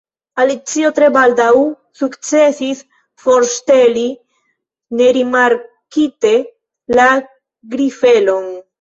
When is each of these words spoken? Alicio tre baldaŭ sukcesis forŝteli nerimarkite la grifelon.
Alicio 0.43 0.89
tre 0.99 1.09
baldaŭ 1.17 1.49
sukcesis 1.99 2.81
forŝteli 3.27 4.07
nerimarkite 5.03 6.37
la 6.99 7.11
grifelon. 7.75 8.55